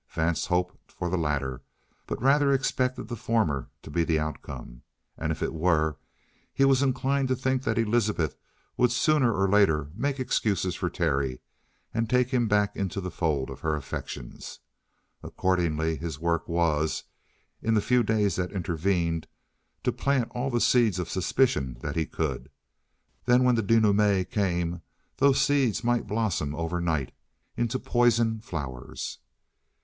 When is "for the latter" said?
0.93-1.61